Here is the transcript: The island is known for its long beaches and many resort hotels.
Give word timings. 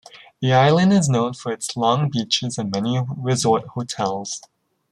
The 0.41 0.51
island 0.51 0.93
is 0.93 1.07
known 1.09 1.33
for 1.35 1.51
its 1.51 1.77
long 1.77 2.09
beaches 2.09 2.57
and 2.57 2.71
many 2.71 2.99
resort 3.17 3.67
hotels. 3.75 4.41